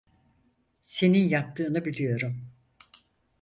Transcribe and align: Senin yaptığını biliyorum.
Senin 0.83 1.23
yaptığını 1.29 1.85
biliyorum. 1.85 2.51